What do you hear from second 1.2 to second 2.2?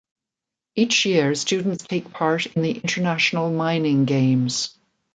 students take